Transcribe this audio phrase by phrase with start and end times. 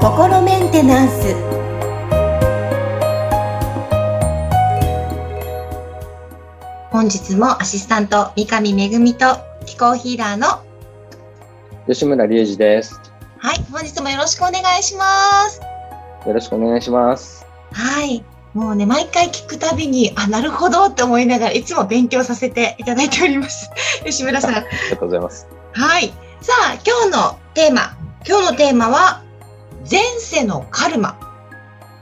[0.00, 1.34] 心メンテナンス
[6.90, 9.36] 本日もアシスタント三上恵と
[9.66, 10.64] 気候ヒーラーの
[11.86, 13.00] 吉村隆二です。
[13.38, 15.04] はい本日もよろしくお願いしま
[15.50, 15.60] す
[16.26, 17.44] よろしくお願いします。
[17.72, 18.24] はい
[18.54, 23.70] もうね毎回聞くたびにあなるほどって思いながらいつも勉強させていただいております。
[24.06, 24.54] 吉村さん。
[24.54, 25.48] ありがとうございます。
[25.72, 26.12] はい。
[26.40, 27.96] さあ今日のテーマ。
[28.26, 29.22] 今日のテーマは
[29.90, 31.18] 前世のカルマ。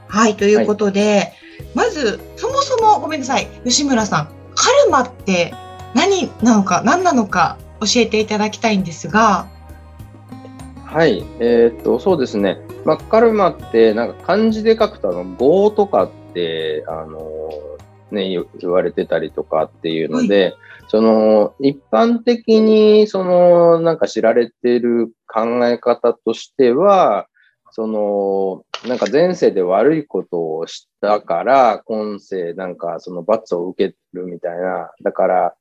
[0.09, 1.33] はいということで、
[1.75, 3.49] まずそもそもごめんなさい。
[3.65, 4.29] 吉村さん。
[4.55, 5.55] カルマって
[5.95, 9.49] 何なのか何なのか教えていただきたいんですが。
[10.85, 11.25] はい。
[11.41, 12.59] えーっと、そうですね。
[12.85, 16.22] まあ、カルマって、なんか漢字で書くと、あの、業とかって、
[16.89, 17.51] あの、
[18.11, 20.55] ね、言言われてたりとかっていうので、
[20.89, 27.27] その、一般的に、その、なんか知られてる考え方としては、
[27.71, 34.91] その、なんか前世で悪いことをしたから、今世なんかその罰を受けるみたいな。
[35.03, 35.55] だから、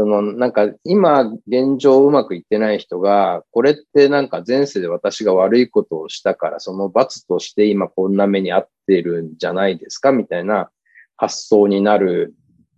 [0.00, 10.70] そのなんか今現状うまくいってない人が、これってなんか前世で私が悪いことをしたから、その罰として今こんな目に遭ってるんじゃないですかみたいな
[11.16, 12.32] 発想になる、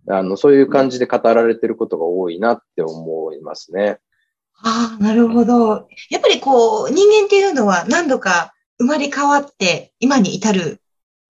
[0.09, 3.99] あの、そういう感じで語られてることが多いなって思いますね。
[4.63, 10.79] ああなるほどやっぱりこう人間っていうのは何度か生まれ変わって今に至る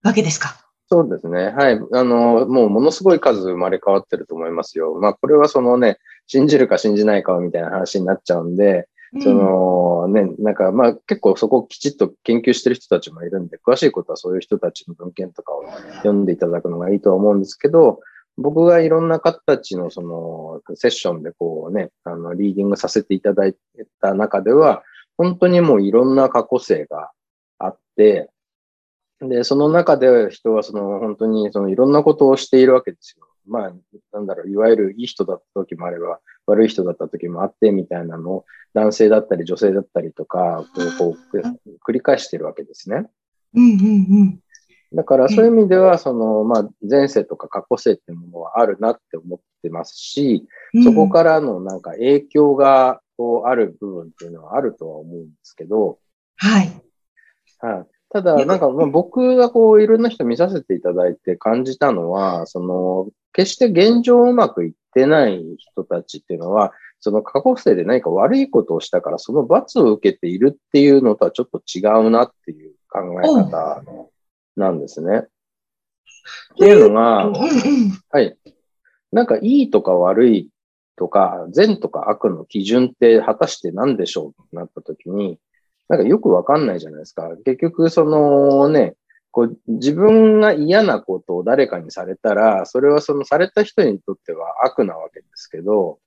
[0.02, 0.61] わけですか？
[0.92, 1.54] そうですね。
[1.56, 1.80] はい。
[1.94, 4.92] あの、もうものすごい数生まれ変わってると思いますよ。
[5.00, 8.88] まあ、これはそのね、信じるか信じないかみたいな話になっちゃうんで、
[9.22, 15.64] そのね、なんかまあ結構そこをきちっと研究してる人たちもいるんで、詳しいことはそういう人たちの文献とかを
[15.96, 18.00] 読んでいただくのがいいとは思うんですけど、
[18.36, 23.54] 僕がいろんな方たちのそのセッションでこうね、あの、リーディングさせていただい
[24.02, 24.82] た中では、
[25.16, 27.10] 本当にもういろんな過去性が
[27.58, 28.28] あって、
[29.28, 33.26] で、その中で人はその本当にそのいろんなことをしているわけですよ。
[33.46, 33.72] まあ、
[34.12, 38.44] なんだろう、いわゆるいい人だった時もあれば、悪い人だった時もあってみたいなのを、
[38.74, 41.38] 男性だったり女性だったりとか、こう、こう
[41.86, 43.10] 繰り返してるわけですね。
[43.54, 44.38] うんうんうん
[44.94, 55.98] だからそういう意味では、その、まあ、前世とか過去世っていうものはあるなって思ってますし、うんそこからのなんか影響がこうある部分っていうのはあるとは思うんですけど、
[56.36, 56.70] はい
[57.58, 57.91] はい。
[58.12, 73.82] ただ、なんかまあ僕がこういろんな人見させていただいて感じたのは、その、決して現状うまくいってない人たちっていうのは、その過去世で何か悪いことをしたから、その罰を受けているっていうのとはちょっと違うなっていう考え方
[74.56, 75.20] なんですね。
[75.20, 75.22] っ
[76.58, 77.40] ていうのが、うんうん
[78.10, 78.36] はい。
[79.10, 80.50] なんかいいとか悪い
[80.96, 85.38] とか、善とか悪の基準って果たして何でしょうってなった時に、
[85.88, 87.28] なんかよくわかんないじゃないですか。
[87.44, 88.94] 結局、そのね、
[89.30, 95.98] こう自分が嫌なことを誰かにされたら、それはそのされた人にとっては悪なわけですけど、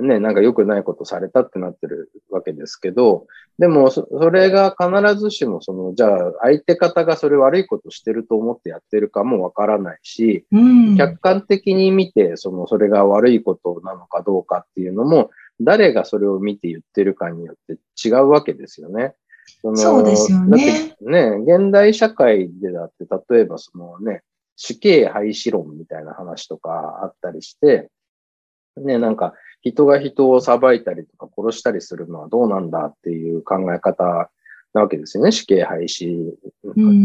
[0.00, 3.26] ね、なんか良くないことされたってなってるわけですけど、
[3.58, 19.14] でもそ、それが必ずしも、その、じゃあ、相手方がそれ悪いことしてると思ってやってるかもわからないし、うん客観的に見て、その、それが悪いことなのかどうかっていうのも、誰がそれを見て言ってるかによって違うわけですよね。
[19.60, 24.22] そのそうですよねだってね、現代社会でだって、例えばそのね、
[24.56, 27.88] 死刑廃止論みたいな話とかあったりして、
[28.76, 34.30] ね、なんか人が人を裁いたりとか殺したりするのはどうなんだっていう考え方
[34.74, 35.32] なわけですよね。
[35.32, 36.32] 死刑廃止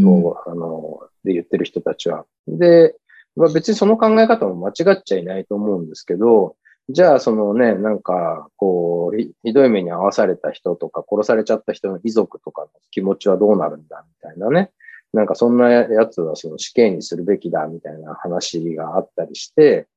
[0.06, 2.26] を、あの、で言ってる人たちは。
[2.48, 2.96] で、
[3.36, 6.56] まあ、別にその考え方も間違っちゃいないと思うんですけど、
[6.92, 14.72] じゃあそのね、なんか、こうひ、ひどい目に遭わされた人とか、殺されちゃった人の遺族とかの気持ちはどうなるんだ、みたいなね。
[15.14, 19.88] なんかそんなやつはその死刑にするべきだ、みたいな話があったりして、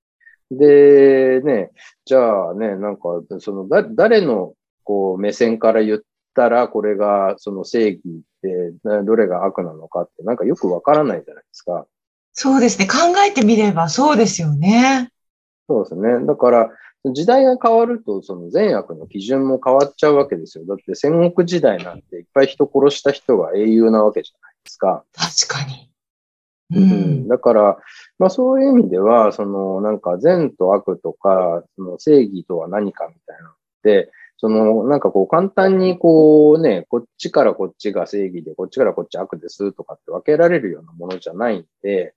[0.50, 1.70] で、ね、
[2.04, 4.52] じゃあね、なんか、その、だ、誰の、
[4.84, 6.00] こう、目線から言っ
[6.34, 11.87] たら、これが、その正義って、などれが悪なのかって、なんかよくわからないじゃないですか。
[12.34, 12.87] そうですね。
[12.87, 12.96] 考
[13.26, 15.11] えてみればそうですよね。
[15.69, 16.26] そうですね。
[16.26, 16.70] だから、
[17.04, 20.66] 時代が変わると、その善悪の基準も変わっちゃうわけですよ。
[20.66, 25.04] だって戦国時代なんていっぱい人殺した人が英雄なわけじゃないですか。
[25.12, 25.90] 確かに。
[26.75, 26.90] ううん
[27.25, 27.78] ん、だから、
[28.19, 42.14] まあそういう意味では、そのなんか善と悪とか、その正義とは何かみたいなのって、そのなんかこう簡単にこうね、こっちからこっちが正義で、こっちからこっち悪ですとかって分けられるようなものじゃないんで、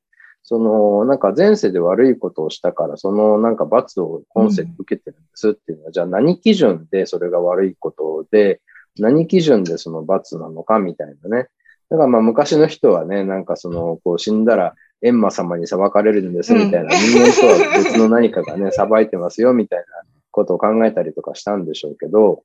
[0.48, 8.62] その、なんか前世で悪いことをしたから、そのなんか罰を今世で受けてるんですっていうのは、うん、じゃあ何基準でそれが悪いことで、
[9.00, 11.48] 何基準でその罰なのかみたいなね。
[11.90, 19.86] だからまあ昔の人はね、なんかその、こう死んだら閻魔様に裁かれるんですみたいな、人間とは別の何かがね、 裁いてますよみたいな
[20.30, 22.44] ことを考えたりとかしたんでしょうけど、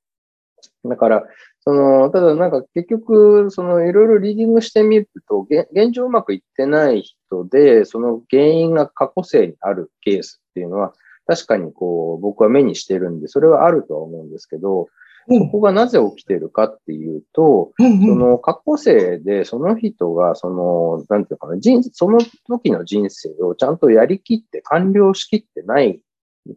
[0.84, 1.24] だから、
[1.60, 10.94] その、ただなんか結局、そのいろいろリーディングしてみると、現状うまくいってない人で、その原因が過去性にあるケースっていうのは、
[11.26, 14.88] 確かにこう、僕は目にしてるんで、それはあるとは思うんですけど、
[15.28, 22.18] そこがなぜ起きてるかっていうと、その過去生でその人が、その、なんていうかな、人、その
[22.48, 26.00] 時の人生をちゃんとやりきって完了しきってない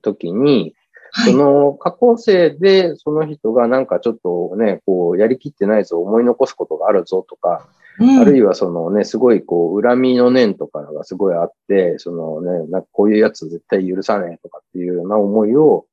[0.02, 0.74] 時に、
[1.14, 7.68] その過去生でその人がなんかちょっとね、こうやりきってないぞ、思い残すことがあるぞとか、
[8.00, 15.86] うん、あるいはそのね、すごいこう恨みの念とかがすごいあって、そのね、なんかこういうやつ絶対許さねえとかっていうような思いを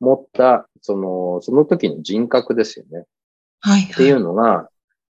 [0.00, 3.04] 持った、その、その時の人格ですよね。
[3.60, 4.68] はい、はい、っていうのが、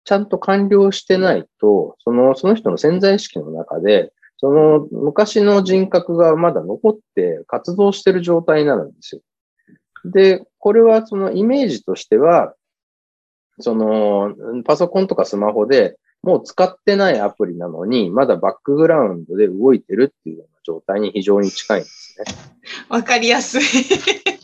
[0.03, 9.21] ちゃんと完了してないと、その、その人の潜在意識の中で、その昔の人格がまだ残って活動してる状態になるんですよ。
[10.11, 12.53] で、これはそのイメージとしては、
[13.59, 22.25] そのパソコンとかスマホでもう使ってないアプリなのに、まだバックグラウンドで動いてるっていうような状態に非常に近いんですね。
[22.89, 23.63] わかりやすい。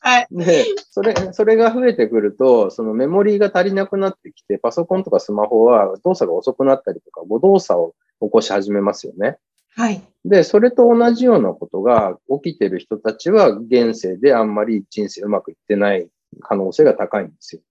[0.00, 0.26] はい。
[0.30, 9.38] で、それ、それが増えてくると、そのメモリーが足りなくなってきて、パソコンとかスマホは動作が遅くなったりとか、誤動作を起こし始めますよね。
[9.74, 10.02] はい。
[10.24, 16.08] で、それと同じようなことが起きてる人たちは、現世であんまり人生うまくいってない
[16.40, 17.62] 可能性が高いんですよ。
[17.62, 17.64] っ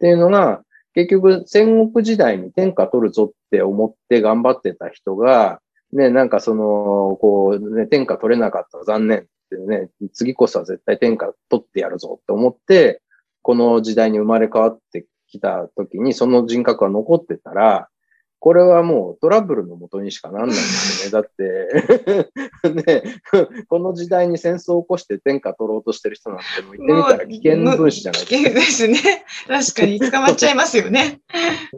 [0.00, 0.62] ていうのが、
[0.94, 5.60] 結局戦国時代に天下取るぞって思って頑張ってた人が、
[5.92, 13.02] ね、なんかその、こう、ね、天下取れなかったら残念ってね、次こそは絶対天下取ってやるぞって思って、
[13.42, 17.88] この時代に生まれ変わってきた時にその人格が残ってたら、
[18.42, 21.28] これはもうトラブルのもとにしかなんないんですよね。
[22.66, 22.74] だって
[23.04, 23.20] ね、
[23.70, 28.36] この時代に戦争を起こして天下取ろうとしてる人なんても言ってみたら危険分子じゃないですか。
[28.36, 29.24] 危険ですね。
[29.46, 31.20] 確かに捕まっちゃいますよね。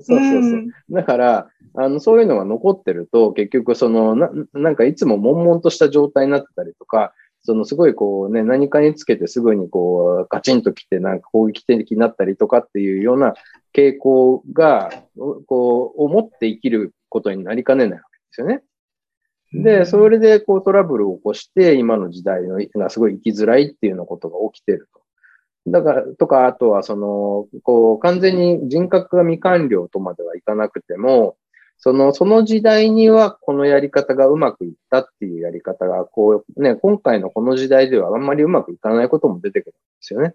[0.01, 0.65] そうそうそう。
[0.89, 7.13] だから、あの、そういうのが残ってると、結局その、ななんかいつも悶々とした状態になってたりとか、
[7.45, 13.35] そのすごいこうね、何かにつけてすぐにこう、カチンと来てなんか攻撃的になったりとかっていうような
[13.75, 14.91] 傾向が、
[15.47, 18.63] こう、思って生きることになりかねないわけですよね。
[19.53, 25.03] で、それでこうトラブルを起こして、今の時代のがすごい生きづらいっていうようなことが起きてると。
[25.71, 31.37] だから、とか、あとはその、こう、完全に人格が未完了とまではいかなくても、
[31.79, 40.35] その、その時代にはこのやり方がうまくいったっていうやり方が、こう、ね、今回のこの時代ではあんまりうまくいかないことも出てくるんですよね。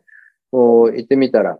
[0.52, 1.58] こう、言ってみたら、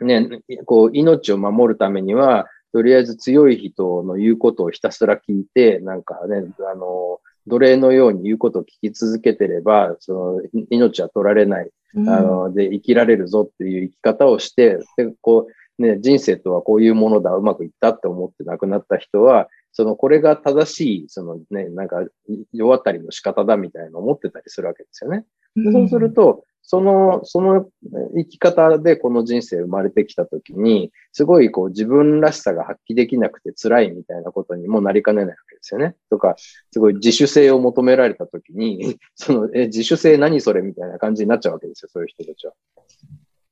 [0.00, 0.28] ね、
[0.64, 22.04] こう、命を守るためには、とりあえず強い人の言うことをひたすら聞いて、なんかね、あの、奴隷のように言うことを聞き続けてれば、その、命は取られない、あの、で、生きられるぞっていう生き方をして、で、こう、ね、人生とはこういうものだ、うまくいったって思って亡くなった人は、その、これが正しい、そのね、なんか、
[22.52, 25.24] 世渡りの仕方だみたいな思ってたりするわけですよね。
[25.56, 27.68] でそうすると、その、その
[28.14, 35.96] 生き方でこの人生生まれてきたときに、すごいこう自分らしさが発揮できなくて辛いみたいなことにもなりかねないわけですよね。
[36.08, 36.36] とか、
[36.70, 42.52] すごい自主性を求められたときに、その、え、自主性何それみたいな感じになっちゃうわけですよ、そういう人たちは。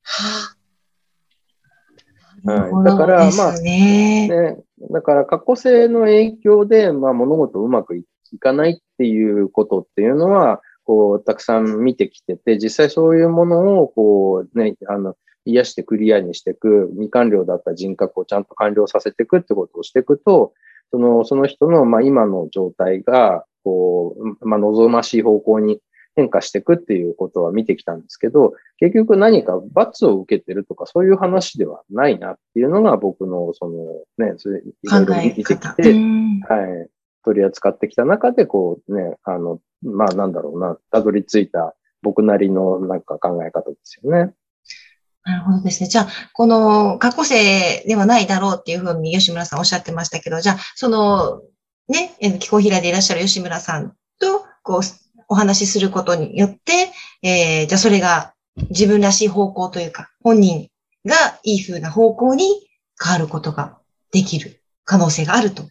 [0.03, 0.60] はあ
[2.43, 2.85] はい。
[2.85, 4.57] だから、まあ、ね、
[4.91, 8.05] だから過去性の影響で、まあ物事うまくい
[8.39, 20.53] かないっていうことっていうのは、こう、たくさん見てきてて、実際そういうものを、こう、ね、あの、癒してクリアにしていく、未完了だった人格をちゃんと完了させていくってことをしていくと、
[20.91, 25.81] その、その人の、まあ今の状態が、こう、まあ望ましい方向に
[26.15, 33.69] 変化していくっていうことは見てきたんですけど、結局何か罰を受けてるとかそういう話ではないなっていうのが僕のそ
[34.17, 36.89] のね、それいろいろ見てきて、はい、
[37.23, 44.33] 取り扱ってきた中でこうね、あの、まあなんだろうな、たどり着いた僕なりのなんか考え方ですよね。
[45.23, 45.87] なるほどですね。
[45.87, 51.41] じゃあ、この過去生ではないだろうっていうふうに吉村さんおっしゃってましたけど、じゃあ、その、
[51.87, 54.81] ね、気候平でいらっしゃる吉村さんと、こう、
[55.31, 56.91] お話しすることによって、
[57.23, 58.33] えー、じゃあそれが
[58.69, 60.67] 自分らしい方向というか、本人
[61.05, 62.45] がいい風な方向に
[63.01, 63.77] 変わることが
[64.11, 65.63] できる可能性があると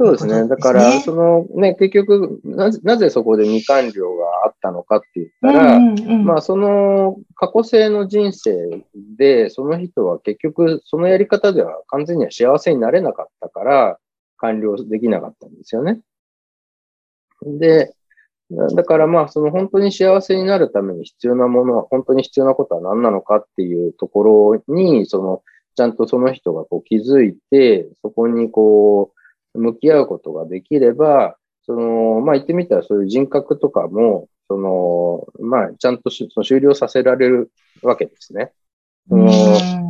[0.00, 0.46] そうですね。
[0.46, 8.84] だから、そのね、結局なぜ、なぜそこで未完了があったのかって言ったら、うんうんうん、まあ、その過去性の人生
[9.16, 13.98] で、その人は結局、そのやり方では完全には幸せになれなかったから、
[14.36, 16.00] 完了できなかったんですよね。
[17.42, 17.92] で、
[18.50, 25.42] だからまあ、その本当に幸せになるために必要なものは、本当に必要なことは何なのかっていうところに、その、
[25.76, 29.12] ちゃんとその人がこう気づいて、そこにこ
[29.54, 31.36] う、向き合うことができれば、
[31.66, 37.50] その、まあ、言ってみたらそういう人格とかも、その、まあ、ちゃんとその終了させられる
[37.82, 38.52] わけですね。
[39.08, 39.30] その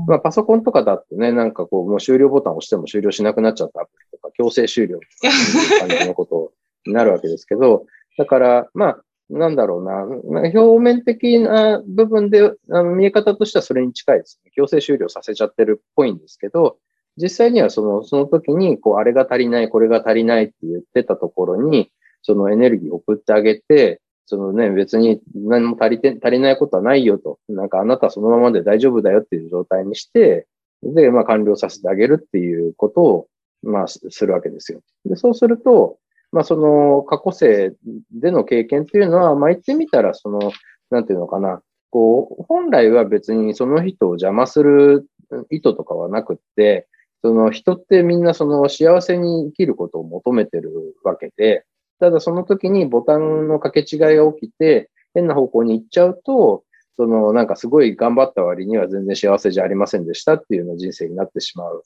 [0.06, 5.28] まあ、パソコンとかだってね、なんかこう、もう終了ボタンを押しても終了しなくなっちゃったアプリとか、強制終了とか、
[5.86, 6.52] いう感じのこと
[6.86, 7.86] になるわけですけど、
[8.18, 10.02] だから、まあ、なんだろうな、
[10.42, 14.50] 表面的な部分で、あの見え方としてはそれに近いですね。
[14.54, 16.78] 強制終了させちゃってるっぽいんですけど、
[17.16, 21.90] 実際にはその、その時に、こう、あれが足りない、これが足りないって言ってたところに、
[22.22, 27.38] そのエネルギーを送ってあげて、そのね、別に何も足りて、足りないことはないよと。
[27.48, 30.46] なんかあなたそのままで大丈夫だよっていう状態にして、
[30.82, 33.26] で、まあ完了させてあげるっていうことを、
[33.62, 34.80] まあするわけですよ。
[35.04, 35.98] で、そうすると、
[36.32, 37.74] まあその過去生
[38.12, 40.52] での経験っていうのは、まあ言ってみたら、その、
[40.90, 45.06] なんていうのかな、こう、本来は別にその人を邪魔する
[45.50, 46.86] 意図とかはなくって、
[47.22, 51.64] その人ってみんなその幸せに生きることを求めてるわけで、
[51.98, 56.64] ただその時にボタンの掛け違いが起きて、変な方向に行っちゃうと、
[56.96, 61.82] そのなんかすごい頑張った割には全然幸せじゃありませんでしたっていうような人生になってしまう。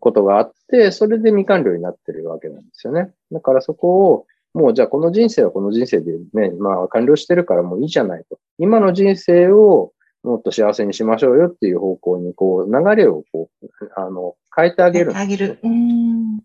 [0.00, 3.10] ことがあって、それで未完了になってるわけなんですよね。
[3.32, 8.38] だからそこを、もうじゃあこの人生はこの人生でね、まあ完了してるからもういいじゃないと。
[8.58, 9.92] 今の人生を
[10.22, 15.12] もっと幸せにしましょうよっていう方向に、こう、流れをこう、あの、変えてあげる。
[15.12, 15.58] 変えてあげる。
[15.62, 16.38] うん。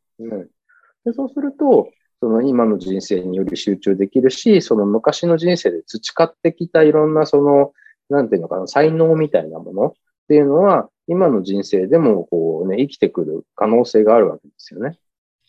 [1.03, 7.73] でそうすると、その今の人生により集中できるし、その昔の人生で培ってきたいろんなその、
[8.09, 9.93] なんていうのかな、才能みたいなもの
[10.31, 14.97] っていうのは、今の人生でもこうね、生きてくる可能性があるわけですよね。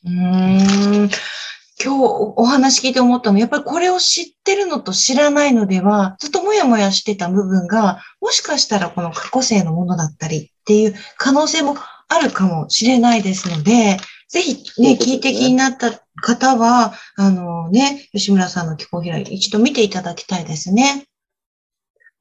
[0.04, 1.08] うん。
[1.80, 11.76] 今日お話聞いて思ったのは、やっぱりこれを知ってるのと知らないのでは、ずっともやもやしてた部分が、もしかしたらこの過去性のものだったりっていう可能性も
[12.08, 13.98] あるかもしれないですので、
[14.30, 21.06] ぜひね、ね聞いて気になった方は、あのね、吉村さんの気候開一度見ていただきたいですね。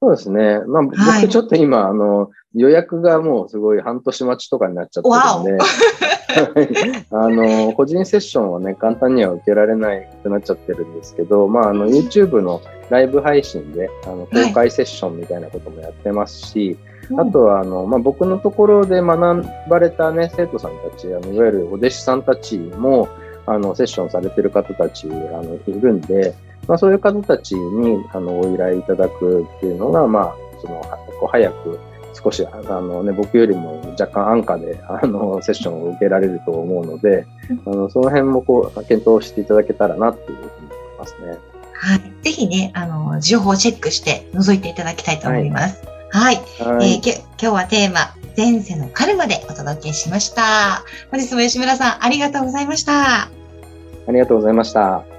[0.02, 0.60] そうですね。
[0.62, 16.80] まあ、僕ちょっと今、あの、予約がもうすごい半年待ちとかになっちゃってるんで、 あの、個人セッションはね、簡単には受けられないくなっちゃってるんですけど、まあ、あの、YouTube のライブ配信で、あの、公開セッションみたいなこともやってますし、
[17.12, 23.08] はい、あとは、あの、まあ、僕のところで学ばれたね、生徒さんたち、あの、いわゆるお弟子さんたちも、
[23.46, 25.12] あの、セッションされてる方たち、あ
[25.44, 26.34] の、いるんで、
[26.68, 30.82] まあ、そういう方たちに、あの、お依頼いただくっていうのが、まあ、その、
[31.20, 31.80] こう早く、
[32.14, 37.26] 少し、あのね、僕よりも若干安価で、あの、セッションを受けられると思うので、
[37.66, 41.38] あの、その辺もこう、検討していただけたらなっていうふうに思いますね。
[41.74, 42.02] はい。
[42.24, 45.82] ぜひね、あの、情報をチェックして覗いていただきたいと思います。
[46.12, 46.36] はい。
[46.36, 50.84] はい、えー、今日はテーマ、前世のカルマでお届けしました。
[51.10, 53.24] 本日も吉村さん、ありがとうございました。
[53.24, 53.30] あ
[54.10, 55.11] りがとうございました。